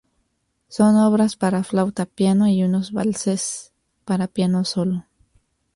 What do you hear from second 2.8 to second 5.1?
valses para piano solo.